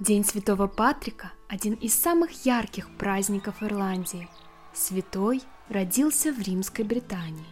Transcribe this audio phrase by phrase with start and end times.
[0.00, 4.30] День Святого Патрика– один из самых ярких праздников Ирландии.
[4.72, 7.44] Святой родился в Римской Британии.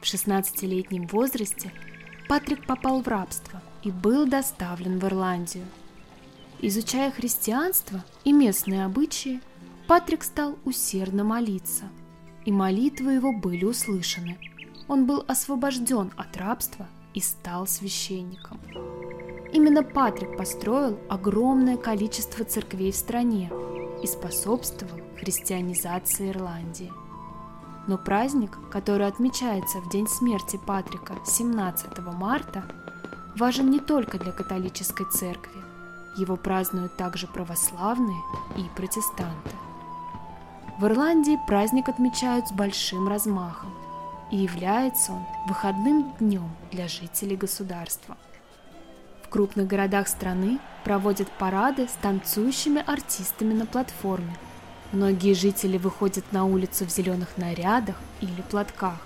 [0.00, 1.72] В 16-летнем возрасте
[2.28, 5.64] Патрик попал в рабство и был доставлен в Ирландию.
[6.60, 9.40] Изучая христианство и местные обычаи,
[9.88, 11.86] Патрик стал усердно молиться,
[12.44, 14.38] и молитвы его были услышаны.
[14.86, 18.60] Он был освобожден от рабства и стал священником.
[19.52, 23.50] Именно Патрик построил огромное количество церквей в стране
[24.00, 26.92] и способствовал христианизации Ирландии.
[27.88, 32.64] Но праздник, который отмечается в день смерти Патрика 17 марта,
[33.36, 35.60] важен не только для католической церкви.
[36.16, 38.20] Его празднуют также православные
[38.56, 39.50] и протестанты.
[40.78, 43.70] В Ирландии праздник отмечают с большим размахом,
[44.30, 48.16] и является он выходным днем для жителей государства–
[49.30, 54.36] крупных городах страны проводят парады с танцующими артистами на платформе.
[54.92, 58.98] Многие жители выходят на улицу в зеленых нарядах или платках,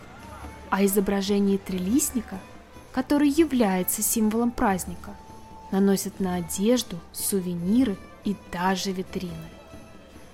[0.70, 2.41] а изображение трелисника,
[2.92, 5.11] который является символом праздника,
[5.70, 9.50] наносят на одежду, сувениры и даже витрины.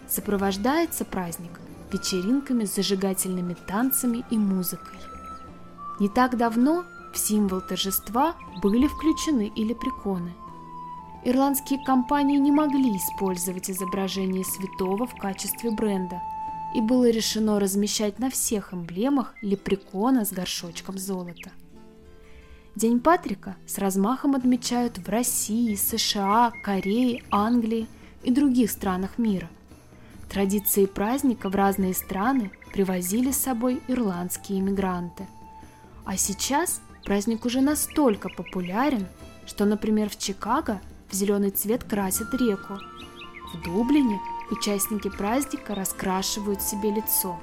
[0.09, 1.61] Сопровождается праздник
[1.93, 4.99] вечеринками с зажигательными танцами и музыкой.
[5.99, 10.33] Не так давно в символ торжества были включены и лепреконы.
[11.25, 16.23] Ирландские компании не могли использовать изображение святого в качестве бренда,
[16.75, 21.51] и было решено размещать на всех эмблемах лепрекона с горшочком золота.
[22.77, 27.89] День Патрика с размахом отмечают в России, США, Корее, Англии
[28.23, 29.51] и других странах мира.
[30.31, 35.27] Традиции праздника в разные страны привозили с собой ирландские иммигранты.
[36.05, 39.07] А сейчас Праздник уже настолько популярен,
[39.47, 42.79] что, например, в Чикаго в зеленый цвет красят реку.
[43.55, 44.21] В Дублине
[44.51, 47.39] участники праздника раскрашивают себе лицо.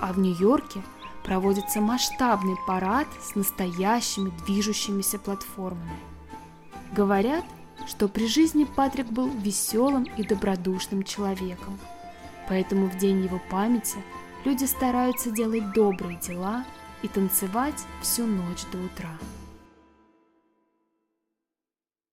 [0.00, 0.82] А в Нью-Йорке
[1.24, 5.98] проводится масштабный парад с настоящими движущимися платформами.
[6.92, 7.44] Говорят,
[7.86, 11.78] что при жизни Патрик был веселым и добродушным человеком.
[12.48, 13.98] Поэтому в день его памяти
[14.44, 16.64] люди стараются делать добрые дела–
[17.02, 19.10] и танцевать всю ночь до утра.